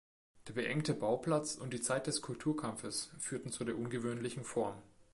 Der 0.47 0.53
beengte 0.53 0.95
Bauplatz 0.95 1.53
und 1.53 1.73
die 1.75 1.79
Zeit 1.79 2.07
des 2.07 2.23
Kulturkampfes 2.23 3.11
führten 3.19 3.51
zu 3.51 3.63
der 3.65 3.77
ungewöhnlichen 3.77 4.43
Form. 4.43 4.81